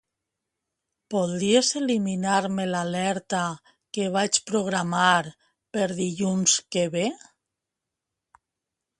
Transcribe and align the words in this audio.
Podries 1.13 1.67
eliminar-me 1.79 2.63
l'alerta 2.69 3.41
que 3.97 4.07
vaig 4.15 4.39
programar 4.51 5.19
per 5.77 5.85
dilluns 5.99 6.55
que 6.77 6.87
ve? 6.97 7.05